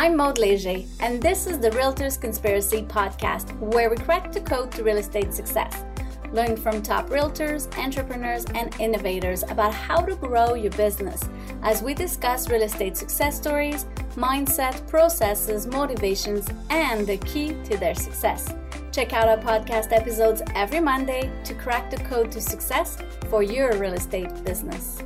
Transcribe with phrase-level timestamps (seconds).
[0.00, 4.72] I'm Maud Leger, and this is the Realtors Conspiracy podcast, where we crack the code
[4.72, 5.84] to real estate success.
[6.32, 11.22] Learn from top realtors, entrepreneurs, and innovators about how to grow your business
[11.62, 13.84] as we discuss real estate success stories,
[14.16, 18.54] mindset, processes, motivations, and the key to their success.
[18.92, 22.96] Check out our podcast episodes every Monday to crack the code to success
[23.28, 25.02] for your real estate business.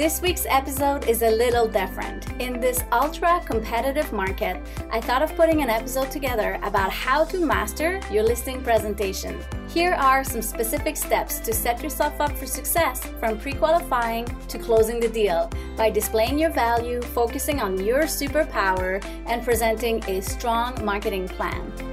[0.00, 2.24] This week's episode is a little different.
[2.40, 4.56] In this ultra competitive market,
[4.90, 9.38] I thought of putting an episode together about how to master your listing presentation.
[9.68, 14.58] Here are some specific steps to set yourself up for success from pre qualifying to
[14.58, 20.82] closing the deal by displaying your value, focusing on your superpower, and presenting a strong
[20.82, 21.89] marketing plan.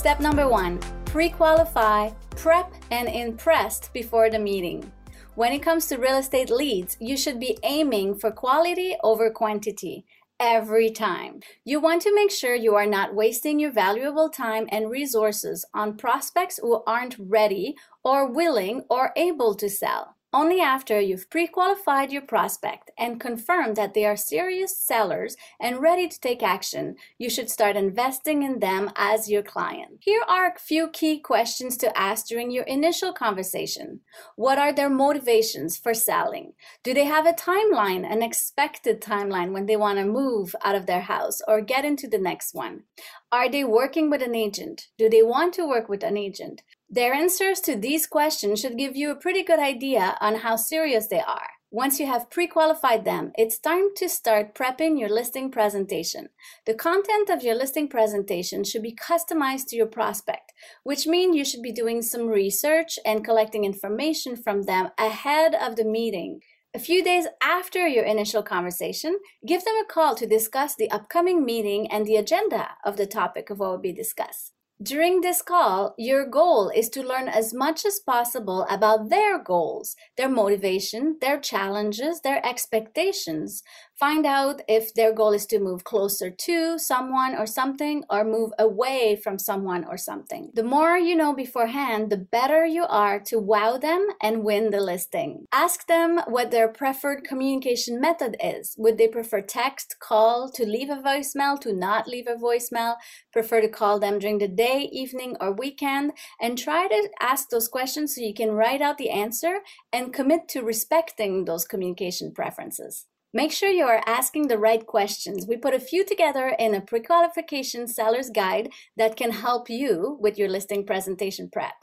[0.00, 4.90] Step number one pre qualify, prep, and impressed before the meeting.
[5.34, 10.06] When it comes to real estate leads, you should be aiming for quality over quantity
[10.40, 11.40] every time.
[11.66, 15.98] You want to make sure you are not wasting your valuable time and resources on
[15.98, 20.16] prospects who aren't ready or willing or able to sell.
[20.32, 25.80] Only after you've pre qualified your prospect and confirmed that they are serious sellers and
[25.80, 29.98] ready to take action, you should start investing in them as your client.
[29.98, 34.02] Here are a few key questions to ask during your initial conversation.
[34.36, 36.52] What are their motivations for selling?
[36.84, 40.86] Do they have a timeline, an expected timeline when they want to move out of
[40.86, 42.84] their house or get into the next one?
[43.32, 44.88] Are they working with an agent?
[44.96, 46.62] Do they want to work with an agent?
[46.92, 51.06] Their answers to these questions should give you a pretty good idea on how serious
[51.06, 51.50] they are.
[51.70, 56.30] Once you have pre qualified them, it's time to start prepping your listing presentation.
[56.66, 61.44] The content of your listing presentation should be customized to your prospect, which means you
[61.44, 66.40] should be doing some research and collecting information from them ahead of the meeting.
[66.74, 71.44] A few days after your initial conversation, give them a call to discuss the upcoming
[71.44, 74.54] meeting and the agenda of the topic of what will be discussed.
[74.82, 79.94] During this call, your goal is to learn as much as possible about their goals,
[80.16, 83.62] their motivation, their challenges, their expectations.
[83.98, 88.52] Find out if their goal is to move closer to someone or something or move
[88.58, 90.50] away from someone or something.
[90.54, 94.80] The more you know beforehand, the better you are to wow them and win the
[94.80, 95.44] listing.
[95.52, 98.74] Ask them what their preferred communication method is.
[98.78, 102.94] Would they prefer text, call, to leave a voicemail, to not leave a voicemail,
[103.30, 106.12] prefer to call them during the day, evening, or weekend?
[106.40, 109.60] And try to ask those questions so you can write out the answer
[109.92, 113.06] and commit to respecting those communication preferences.
[113.32, 115.46] Make sure you are asking the right questions.
[115.46, 120.18] We put a few together in a pre qualification seller's guide that can help you
[120.20, 121.74] with your listing presentation prep.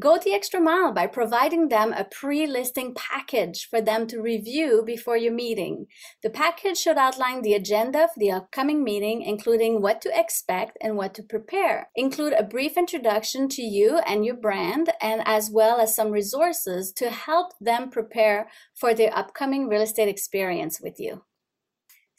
[0.00, 4.82] Go the extra mile by providing them a pre listing package for them to review
[4.86, 5.86] before your meeting.
[6.22, 10.96] The package should outline the agenda of the upcoming meeting, including what to expect and
[10.96, 11.90] what to prepare.
[11.94, 16.90] Include a brief introduction to you and your brand, and as well as some resources
[16.92, 21.22] to help them prepare for their upcoming real estate experience with you.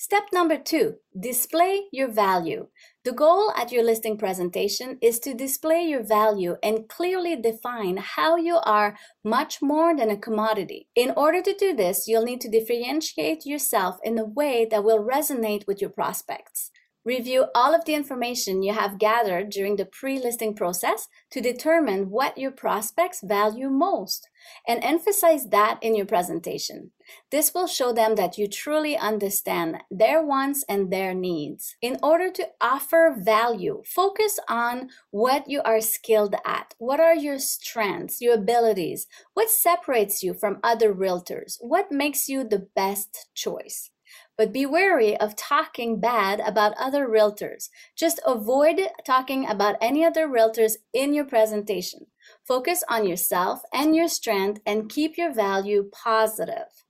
[0.03, 2.67] Step number two display your value.
[3.05, 8.35] The goal at your listing presentation is to display your value and clearly define how
[8.35, 10.89] you are much more than a commodity.
[10.93, 14.99] In order to do this, you'll need to differentiate yourself in a way that will
[14.99, 16.71] resonate with your prospects.
[17.05, 22.09] Review all of the information you have gathered during the pre listing process to determine
[22.09, 24.29] what your prospects value most
[24.65, 26.91] and emphasize that in your presentation.
[27.31, 31.75] This will show them that you truly understand their wants and their needs.
[31.81, 36.73] In order to offer value, focus on what you are skilled at.
[36.77, 39.07] What are your strengths, your abilities?
[39.33, 41.57] What separates you from other realtors?
[41.59, 43.89] What makes you the best choice?
[44.37, 47.69] But be wary of talking bad about other realtors.
[47.95, 52.07] Just avoid talking about any other realtors in your presentation.
[52.47, 56.82] Focus on yourself and your strength and keep your value positive.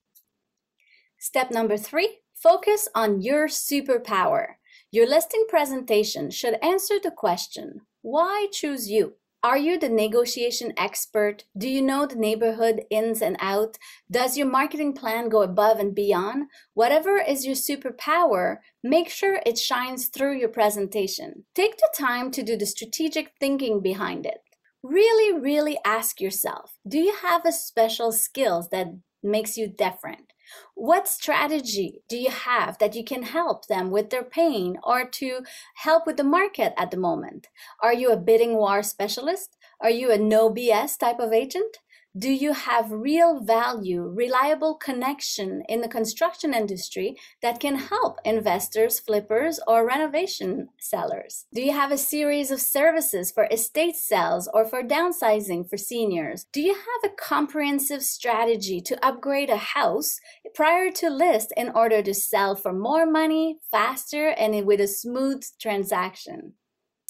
[1.24, 4.56] Step number three focus on your superpower.
[4.92, 9.14] Your listing presentation should answer the question why choose you?
[9.42, 11.46] Are you the negotiation expert?
[11.58, 13.78] Do you know the neighborhood ins and out?
[14.12, 16.48] Does your marketing plan go above and beyond?
[16.74, 21.46] Whatever is your superpower, make sure it shines through your presentation.
[21.56, 24.42] Take the time to do the strategic thinking behind it.
[24.84, 28.88] Really, really ask yourself, do you have a special skills that
[29.24, 30.33] makes you different?
[30.76, 35.42] What strategy do you have that you can help them with their pain or to
[35.76, 37.48] help with the market at the moment?
[37.82, 39.56] Are you a bidding war specialist?
[39.80, 41.78] Are you a no BS type of agent?
[42.16, 49.00] Do you have real value, reliable connection in the construction industry that can help investors,
[49.00, 51.48] flippers, or renovation sellers?
[51.56, 56.46] Do you have a series of services for estate sales or for downsizing for seniors?
[56.54, 60.20] Do you have a comprehensive strategy to upgrade a house
[60.54, 65.44] prior to list in order to sell for more money, faster, and with a smooth
[65.60, 66.54] transaction?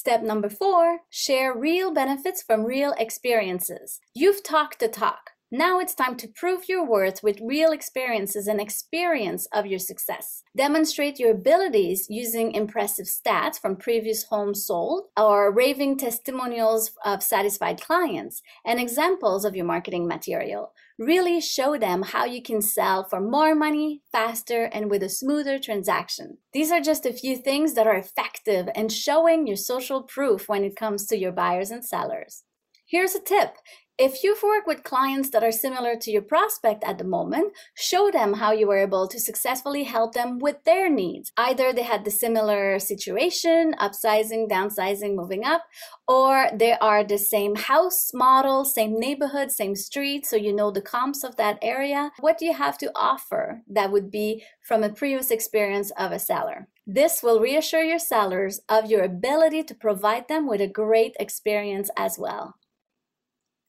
[0.06, 4.02] Step number four, share real benefits from real experiences.
[4.14, 5.30] You've talked the talk.
[5.50, 10.44] Now it's time to prove your worth with real experiences and experience of your success.
[10.58, 17.80] Demonstrate your abilities using impressive stats from previous homes sold or raving testimonials of satisfied
[17.80, 20.74] clients and examples of your marketing material.
[21.00, 25.58] Really show them how you can sell for more money, faster, and with a smoother
[25.58, 26.38] transaction.
[26.54, 30.64] These are just a few things that are effective and showing your social proof when
[30.64, 32.44] it comes to your buyers and sellers.
[32.86, 33.56] Here's a tip
[34.00, 38.10] if you've worked with clients that are similar to your prospect at the moment, show
[38.10, 41.32] them how you were able to successfully help them with their needs.
[41.38, 45.64] Either they had the similar situation, upsizing, downsizing, moving up,
[46.08, 50.82] or they are the same house model, same neighborhood, same street, so you know the
[50.82, 52.12] comps of that area.
[52.20, 56.20] What do you have to offer that would be from a previous experience of a
[56.20, 56.68] seller?
[56.88, 61.90] This will reassure your sellers of your ability to provide them with a great experience
[61.96, 62.56] as well.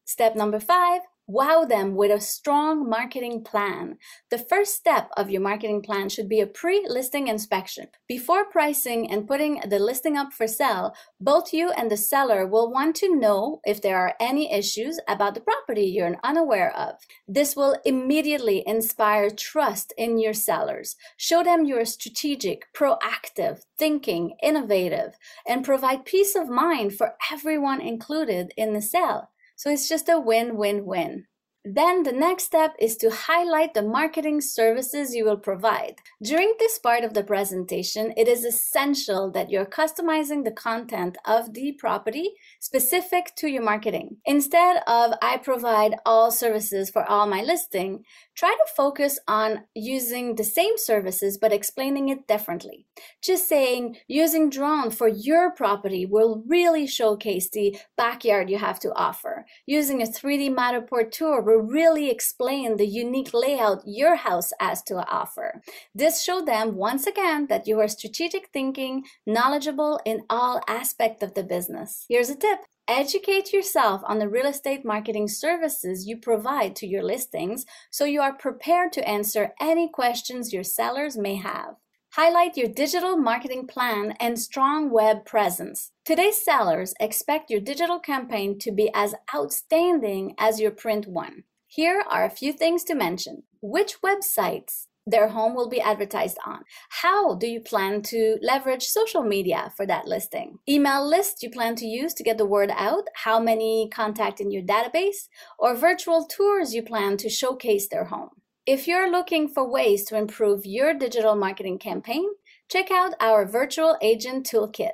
[0.04, 3.96] Step number five, wow them with a strong marketing plan.
[4.30, 7.86] The first step of your marketing plan should be a pre listing inspection.
[8.06, 12.70] Before pricing and putting the listing up for sale, both you and the seller will
[12.70, 16.96] want to know if there are any issues about the property you're unaware of.
[17.26, 20.96] This will immediately inspire trust in your sellers.
[21.16, 25.16] Show them you're strategic, proactive, thinking, innovative,
[25.48, 29.30] and provide peace of mind for everyone included in the sale.
[29.56, 31.26] So it's just a win win win.
[31.66, 35.94] Then the next step is to highlight the marketing services you will provide.
[36.22, 41.54] During this part of the presentation, it is essential that you're customizing the content of
[41.54, 44.18] the property specific to your marketing.
[44.26, 50.34] Instead of I provide all services for all my listing, try to focus on using
[50.34, 52.84] the same services but explaining it differently.
[53.22, 58.92] Just saying using drone for your property will really showcase the backyard you have to
[58.92, 59.46] offer.
[59.64, 65.06] Using a 3D Matterport tour will really explain the unique layout your house has to
[65.08, 65.62] offer.
[65.94, 71.34] This showed them once again that you are strategic thinking, knowledgeable in all aspects of
[71.34, 72.06] the business.
[72.08, 72.60] Here's a tip.
[72.86, 78.20] Educate yourself on the real estate marketing services you provide to your listings so you
[78.20, 81.76] are prepared to answer any questions your sellers may have.
[82.16, 85.90] Highlight your digital marketing plan and strong web presence.
[86.04, 91.42] Today's sellers expect your digital campaign to be as outstanding as your print one.
[91.66, 93.42] Here are a few things to mention.
[93.60, 96.60] Which websites their home will be advertised on.
[97.02, 100.60] How do you plan to leverage social media for that listing?
[100.68, 104.52] Email list you plan to use to get the word out, how many contact in
[104.52, 105.26] your database,
[105.58, 108.30] or virtual tours you plan to showcase their home.
[108.66, 112.24] If you're looking for ways to improve your digital marketing campaign,
[112.70, 114.92] check out our virtual agent toolkit.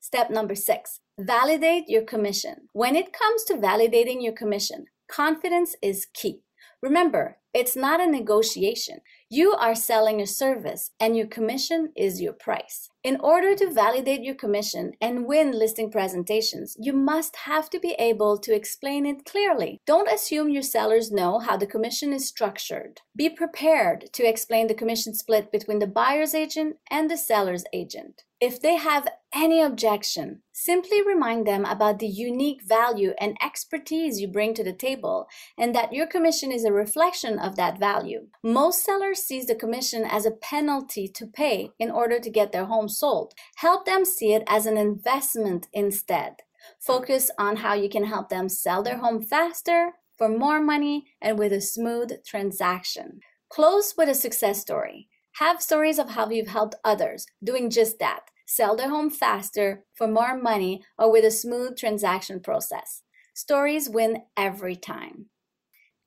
[0.00, 2.68] Step number six, validate your commission.
[2.74, 6.42] When it comes to validating your commission, confidence is key.
[6.82, 9.00] Remember, it's not a negotiation.
[9.30, 12.90] You are selling a service and your commission is your price.
[13.02, 17.92] In order to validate your commission and win listing presentations, you must have to be
[17.92, 19.80] able to explain it clearly.
[19.86, 23.00] Don't assume your sellers know how the commission is structured.
[23.16, 28.24] Be prepared to explain the commission split between the buyer's agent and the seller's agent.
[28.40, 34.28] If they have any objection, simply remind them about the unique value and expertise you
[34.28, 35.28] bring to the table
[35.58, 38.28] and that your commission is a reflection of that value.
[38.42, 42.64] Most sellers see the commission as a penalty to pay in order to get their
[42.64, 43.34] home sold.
[43.56, 46.36] Help them see it as an investment instead.
[46.78, 51.38] Focus on how you can help them sell their home faster, for more money, and
[51.38, 53.20] with a smooth transaction.
[53.48, 55.08] Close with a success story.
[55.36, 58.24] Have stories of how you've helped others doing just that.
[58.46, 63.02] Sell their home faster, for more money, or with a smooth transaction process.
[63.32, 65.26] Stories win every time.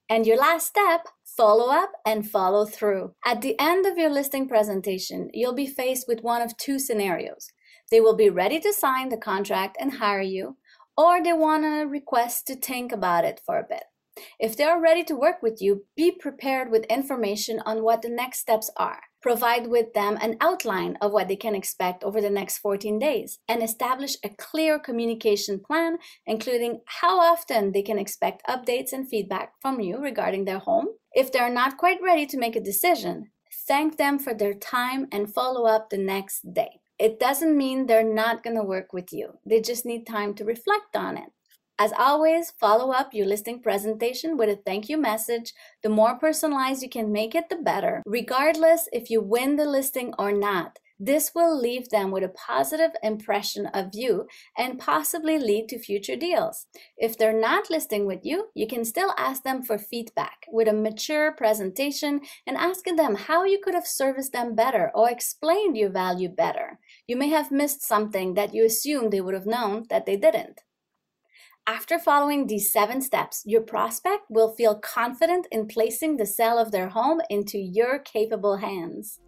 [0.09, 3.15] And your last step, follow up and follow through.
[3.25, 7.47] At the end of your listing presentation, you'll be faced with one of two scenarios.
[7.89, 10.57] They will be ready to sign the contract and hire you,
[10.97, 13.83] or they want a request to think about it for a bit.
[14.39, 18.09] If they are ready to work with you, be prepared with information on what the
[18.09, 19.01] next steps are.
[19.21, 23.39] Provide with them an outline of what they can expect over the next 14 days
[23.47, 29.53] and establish a clear communication plan, including how often they can expect updates and feedback
[29.61, 30.87] from you regarding their home.
[31.13, 33.31] If they're not quite ready to make a decision,
[33.65, 36.81] thank them for their time and follow up the next day.
[36.99, 40.45] It doesn't mean they're not going to work with you, they just need time to
[40.45, 41.31] reflect on it.
[41.79, 45.53] As always, follow up your listing presentation with a thank you message.
[45.81, 50.13] The more personalized you can make it, the better, regardless if you win the listing
[50.19, 50.77] or not.
[50.99, 56.15] This will leave them with a positive impression of you and possibly lead to future
[56.15, 56.67] deals.
[56.95, 60.73] If they're not listing with you, you can still ask them for feedback with a
[60.73, 65.89] mature presentation and asking them how you could have serviced them better or explained your
[65.89, 66.79] value better.
[67.07, 70.61] You may have missed something that you assumed they would have known that they didn't.
[71.65, 76.71] After following these seven steps, your prospect will feel confident in placing the sale of
[76.71, 79.21] their home into your capable hands.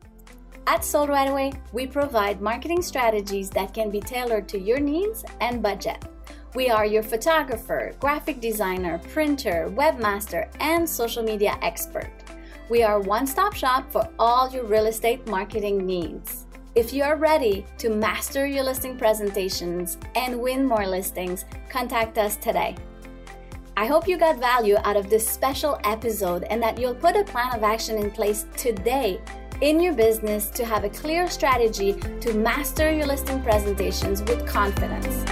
[0.67, 5.23] At Sold Right Away, we provide marketing strategies that can be tailored to your needs
[5.39, 6.03] and budget.
[6.55, 12.11] We are your photographer, graphic designer, printer, webmaster, and social media expert.
[12.67, 16.44] We are one stop shop for all your real estate marketing needs.
[16.75, 22.35] If you are ready to master your listing presentations and win more listings, contact us
[22.35, 22.75] today.
[23.77, 27.23] I hope you got value out of this special episode and that you'll put a
[27.23, 29.21] plan of action in place today
[29.61, 35.23] in your business to have a clear strategy to master your listing presentations with confidence.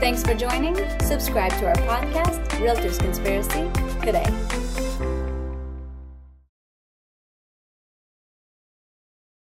[0.00, 0.74] Thanks for joining.
[1.02, 3.70] Subscribe to our podcast, Realtors Conspiracy,
[4.04, 4.77] today.